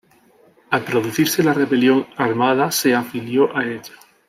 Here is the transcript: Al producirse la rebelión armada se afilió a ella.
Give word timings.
Al 0.71 0.83
producirse 0.83 1.43
la 1.43 1.53
rebelión 1.53 2.07
armada 2.17 2.71
se 2.71 2.95
afilió 2.95 3.55
a 3.55 3.65
ella. 3.65 3.93